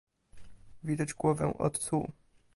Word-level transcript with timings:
"Widać 0.83 1.13
głowę, 1.13 1.53
ot 1.57 1.85
tu!" 1.89 2.11